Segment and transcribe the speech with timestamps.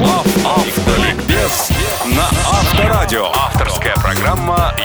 [0.00, 1.70] Автоликбез
[2.06, 3.26] на Авторадио.
[3.26, 3.61] Программа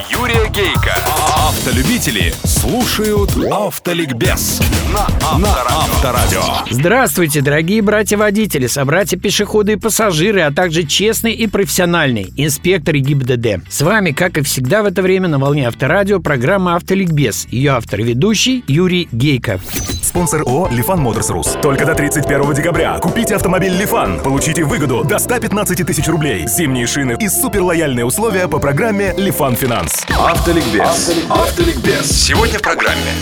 [0.10, 0.96] Юрия Гейка.
[1.36, 4.62] Автолюбители слушают Автоликбез
[4.94, 6.42] на Авторадио.
[6.70, 13.70] Здравствуйте, дорогие братья-водители, собратья-пешеходы и пассажиры, а также честный и профессиональный инспектор ГИБДД.
[13.70, 17.48] С вами, как и всегда в это время на волне Авторадио, программа «Автоликбез».
[17.52, 19.60] Ее автор и ведущий Юрий Гейко.
[20.02, 21.58] Спонсор ООО «Лифан Моторс Рус».
[21.62, 24.22] Только до 31 декабря купите автомобиль «Лифан».
[24.22, 26.48] Получите выгоду до 115 тысяч рублей.
[26.48, 29.97] Зимние шины и суперлояльные условия по программе «Лифан Финанс».
[30.06, 31.12] Автоликбез.
[31.30, 32.12] Автоликбез.
[32.12, 33.14] Сегодня в программе.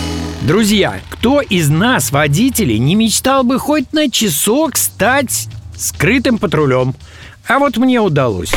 [0.42, 6.94] Друзья, кто из нас, водителей, не мечтал бы хоть на часок стать скрытым патрулем?
[7.48, 8.52] А вот мне удалось.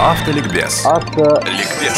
[0.00, 0.86] Автоликбез.
[0.86, 1.94] Ликбез.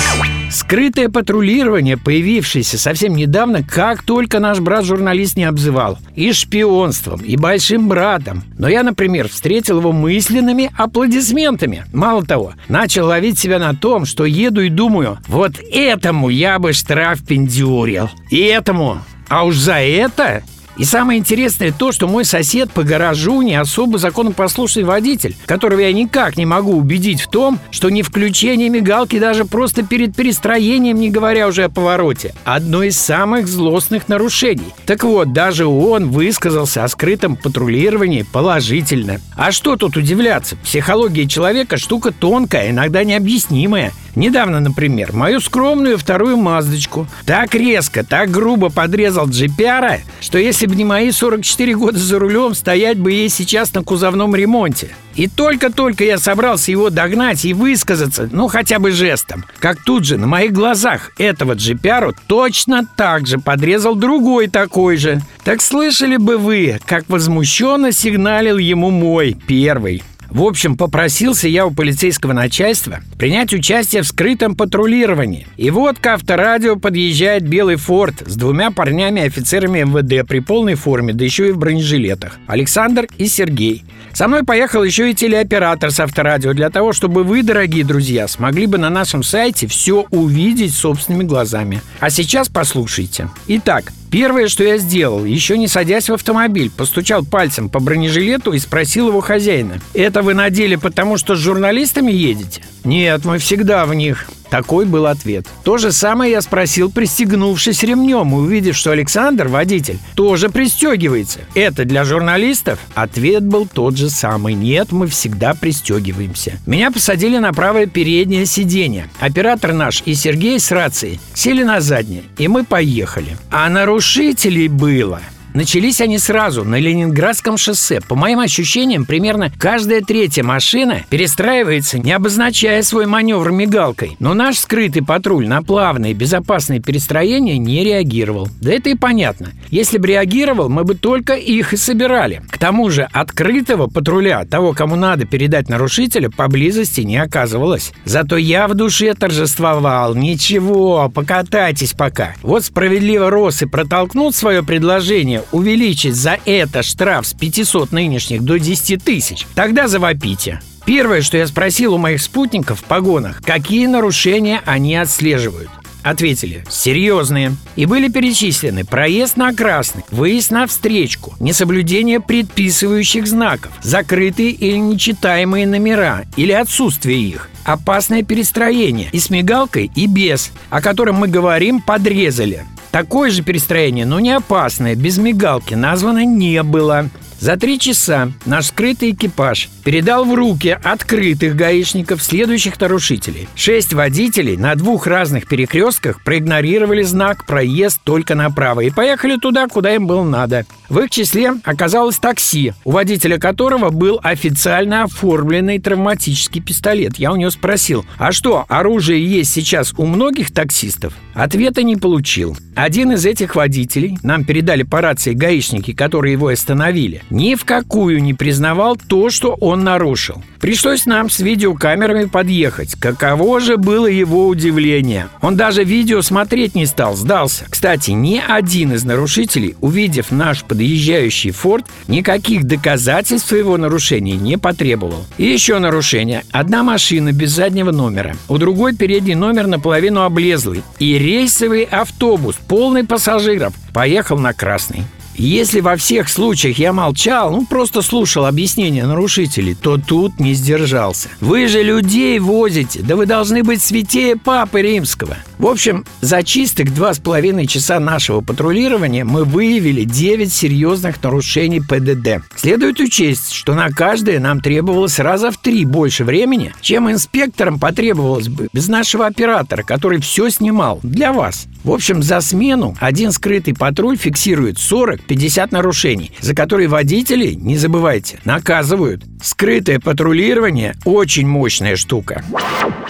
[0.51, 5.99] Скрытое патрулирование, появившееся совсем недавно, как только наш брат-журналист не обзывал.
[6.17, 8.43] И шпионством, и большим братом.
[8.59, 11.85] Но я, например, встретил его мысленными аплодисментами.
[11.93, 16.73] Мало того, начал ловить себя на том, что еду и думаю, вот этому я бы
[16.73, 18.11] штраф пендюрил.
[18.31, 18.99] И этому.
[19.29, 20.43] А уж за это
[20.77, 25.93] и самое интересное то, что мой сосед по гаражу не особо законопослушный водитель, которого я
[25.93, 31.11] никак не могу убедить в том, что не включение мигалки даже просто перед перестроением, не
[31.11, 34.73] говоря уже о повороте, одно из самых злостных нарушений.
[34.87, 39.21] Так вот, даже он высказался о скрытом патрулировании положительно.
[39.37, 40.57] А что тут удивляться?
[40.57, 43.93] Психология человека штука тонкая, иногда необъяснимая.
[44.15, 50.77] Недавно, например, мою скромную вторую маздочку так резко, так грубо подрезал джипяра, что если бы
[50.77, 54.91] не мои 44 года за рулем, стоять бы ей сейчас на кузовном ремонте.
[55.15, 60.19] И только-только я собрался его догнать и высказаться, ну хотя бы жестом, как тут же
[60.19, 65.21] на моих глазах этого джипяру точно так же подрезал другой такой же.
[65.45, 70.03] Так слышали бы вы, как возмущенно сигналил ему мой первый.
[70.33, 75.47] В общем, попросился я у полицейского начальства принять участие в скрытом патрулировании.
[75.59, 81.23] И вот к авторадио подъезжает белый форт с двумя парнями-офицерами МВД при полной форме, да
[81.23, 82.39] еще и в бронежилетах.
[82.47, 83.85] Александр и Сергей.
[84.15, 88.65] Со мной поехал еще и телеоператор с авторадио для того, чтобы вы, дорогие друзья, смогли
[88.65, 91.83] бы на нашем сайте все увидеть собственными глазами.
[92.01, 93.29] А сейчас послушайте.
[93.49, 98.59] Итак, Первое, что я сделал, еще не садясь в автомобиль, постучал пальцем по бронежилету и
[98.59, 99.81] спросил его хозяина.
[99.95, 104.29] «Это вы надели потому, что с журналистами едете?» «Нет, мы всегда в них».
[104.53, 105.47] Такой был ответ.
[105.65, 111.41] То же самое я спросил, пристегнувшись ремнем, увидев, что Александр, водитель, тоже пристегивается.
[111.55, 112.79] Это для журналистов?
[112.95, 114.53] Ответ был тот же самый.
[114.53, 116.59] Нет, мы всегда пристегиваемся.
[116.67, 119.09] Меня посадили на правое переднее сиденье.
[119.21, 123.39] Оператор наш и Сергей с рацией сели на заднее, и мы поехали.
[123.51, 125.23] А нарушителей было
[125.55, 128.01] Начались они сразу на Ленинградском шоссе.
[128.01, 134.17] По моим ощущениям, примерно каждая третья машина перестраивается, не обозначая свой маневр мигалкой.
[134.19, 138.49] Но наш скрытый патруль на плавные, безопасные перестроения не реагировал.
[138.63, 139.51] Да это и понятно.
[139.71, 142.43] Если бы реагировал, мы бы только их и собирали.
[142.51, 147.93] К тому же открытого патруля, того, кому надо передать нарушителя, поблизости не оказывалось.
[148.07, 150.15] Зато я в душе торжествовал.
[150.15, 152.35] Ничего, покатайтесь пока.
[152.43, 159.03] Вот справедливо Росы протолкнут свое предложение увеличить за это штраф с 500 нынешних до 10
[159.03, 160.61] тысяч, тогда завопите.
[160.85, 165.71] Первое, что я спросил у моих спутников в погонах, какие нарушения они отслеживают.
[166.03, 174.51] Ответили «серьезные» и были перечислены проезд на красный, выезд на встречку, несоблюдение предписывающих знаков, закрытые
[174.51, 181.17] или нечитаемые номера или отсутствие их, опасное перестроение и с мигалкой, и без, о котором
[181.17, 182.65] мы говорим, подрезали.
[182.93, 187.09] Такое же перестроение, но не опасное, без мигалки, названо не было.
[187.43, 193.49] За три часа наш скрытый экипаж передал в руки открытых гаишников следующих нарушителей.
[193.57, 199.93] Шесть водителей на двух разных перекрестках проигнорировали знак «Проезд только направо» и поехали туда, куда
[199.93, 200.67] им было надо.
[200.89, 207.17] В их числе оказалось такси, у водителя которого был официально оформленный травматический пистолет.
[207.17, 211.15] Я у него спросил, а что, оружие есть сейчас у многих таксистов?
[211.35, 212.57] Ответа не получил.
[212.77, 218.23] Один из этих водителей, нам передали по рации гаишники, которые его остановили, ни в какую
[218.23, 220.43] не признавал то, что он нарушил.
[220.61, 222.95] Пришлось нам с видеокамерами подъехать.
[223.01, 225.29] Каково же было его удивление.
[225.41, 227.65] Он даже видео смотреть не стал, сдался.
[227.69, 235.25] Кстати, ни один из нарушителей, увидев наш подъезжающий форт, никаких доказательств своего нарушения не потребовал.
[235.39, 236.45] И еще нарушение.
[236.53, 238.37] Одна машина без заднего номера.
[238.49, 240.83] У другой передний номер наполовину облезлый.
[240.99, 245.05] И рейсовый автобус, полный пассажиров, поехал на красный.
[245.35, 251.29] Если во всех случаях я молчал, ну просто слушал объяснения нарушителей, то тут не сдержался.
[251.41, 255.37] Вы же людей возите, да вы должны быть святее Папы Римского.
[255.63, 261.81] В общем, за чистых два с половиной часа нашего патрулирования мы выявили 9 серьезных нарушений
[261.81, 262.45] ПДД.
[262.57, 268.49] Следует учесть, что на каждое нам требовалось раза в три больше времени, чем инспекторам потребовалось
[268.49, 271.69] бы без нашего оператора, который все снимал для вас.
[271.85, 278.41] В общем, за смену один скрытый патруль фиксирует 40-50 нарушений, за которые водители, не забывайте,
[278.45, 279.23] наказывают.
[279.41, 282.43] Скрытое патрулирование– очень мощная штука.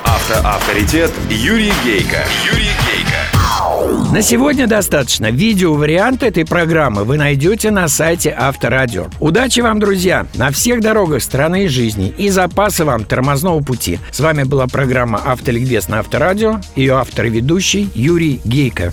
[0.05, 2.25] Автоавторитет Юрий Гейко.
[2.45, 4.13] Юрий Гейко.
[4.13, 5.31] На сегодня достаточно.
[5.31, 9.07] Видео-вариант этой программы вы найдете на сайте Авторадио.
[9.21, 13.99] Удачи вам, друзья, на всех дорогах страны и жизни и запаса вам тормозного пути.
[14.11, 16.61] С вами была программа «Автоликбез» на Авторадио.
[16.77, 18.93] Ее автор и ведущий Юрий Гейко.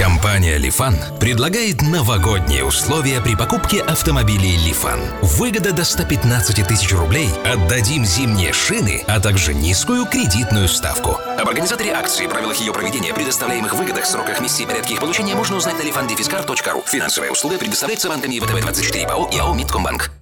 [0.00, 4.98] Компания «Лифан» предлагает новогодние условия при покупке автомобилей «Лифан».
[5.20, 7.28] Выгода до 115 тысяч рублей.
[7.44, 11.18] Отдадим зимние шины, а также низкую кредитную ставку.
[11.38, 15.76] Об организаторе акции, правилах ее проведения, предоставляемых выгодах, сроках миссии порядке их получения можно узнать
[15.76, 16.82] на lifandefiscar.ru.
[16.86, 20.19] Финансовая услуга предоставляется банками ВТБ-24 ПАО и АО «Мидкомбанк».